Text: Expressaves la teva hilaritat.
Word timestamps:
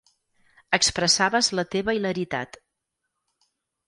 Expressaves 0.77 1.49
la 1.59 1.65
teva 1.75 1.95
hilaritat. 1.97 2.57